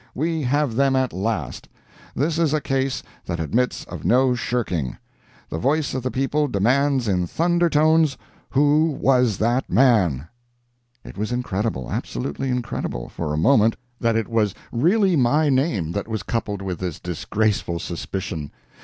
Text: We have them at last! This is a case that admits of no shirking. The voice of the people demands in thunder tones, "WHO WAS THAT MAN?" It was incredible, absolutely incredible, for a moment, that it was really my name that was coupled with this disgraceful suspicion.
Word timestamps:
We 0.15 0.41
have 0.41 0.73
them 0.73 0.95
at 0.95 1.13
last! 1.13 1.69
This 2.15 2.39
is 2.39 2.55
a 2.55 2.59
case 2.59 3.03
that 3.27 3.39
admits 3.39 3.83
of 3.83 4.03
no 4.03 4.33
shirking. 4.33 4.97
The 5.47 5.59
voice 5.59 5.93
of 5.93 6.01
the 6.01 6.09
people 6.09 6.47
demands 6.47 7.07
in 7.07 7.27
thunder 7.27 7.69
tones, 7.69 8.17
"WHO 8.49 8.97
WAS 8.99 9.37
THAT 9.37 9.69
MAN?" 9.69 10.27
It 11.03 11.19
was 11.19 11.31
incredible, 11.31 11.91
absolutely 11.91 12.49
incredible, 12.49 13.09
for 13.09 13.31
a 13.31 13.37
moment, 13.37 13.75
that 13.99 14.15
it 14.15 14.27
was 14.27 14.55
really 14.71 15.15
my 15.15 15.49
name 15.49 15.91
that 15.91 16.07
was 16.07 16.23
coupled 16.23 16.63
with 16.63 16.79
this 16.79 16.99
disgraceful 16.99 17.77
suspicion. 17.77 18.49